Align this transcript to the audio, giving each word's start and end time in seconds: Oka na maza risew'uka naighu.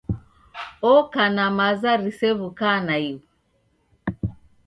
Oka 0.93 1.23
na 1.35 1.45
maza 1.57 1.91
risew'uka 2.03 2.71
naighu. 2.85 3.19